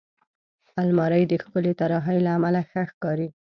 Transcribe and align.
الماري 0.81 1.23
د 1.27 1.33
ښکلې 1.43 1.73
طراحۍ 1.79 2.17
له 2.25 2.31
امله 2.37 2.61
ښه 2.69 2.81
ښکاري 2.89 3.27